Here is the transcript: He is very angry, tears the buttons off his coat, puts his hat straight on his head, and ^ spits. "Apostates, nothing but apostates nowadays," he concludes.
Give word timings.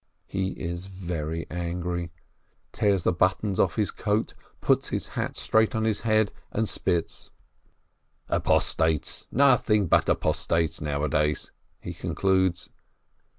He 0.25 0.53
is 0.53 0.87
very 0.87 1.45
angry, 1.51 2.11
tears 2.71 3.03
the 3.03 3.13
buttons 3.13 3.59
off 3.59 3.75
his 3.75 3.91
coat, 3.91 4.33
puts 4.59 4.89
his 4.89 5.09
hat 5.09 5.37
straight 5.37 5.75
on 5.75 5.83
his 5.83 6.01
head, 6.01 6.31
and 6.51 6.65
^ 6.65 6.67
spits. 6.67 7.29
"Apostates, 8.27 9.27
nothing 9.31 9.85
but 9.85 10.09
apostates 10.09 10.81
nowadays," 10.81 11.51
he 11.79 11.93
concludes. 11.93 12.67